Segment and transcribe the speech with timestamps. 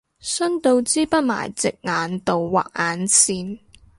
[0.19, 3.59] 伸到支筆埋隻眼度畫眼線